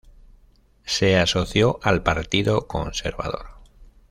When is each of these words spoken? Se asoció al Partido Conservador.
Se 0.83 1.15
asoció 1.19 1.79
al 1.83 2.01
Partido 2.01 2.65
Conservador. 2.65 3.59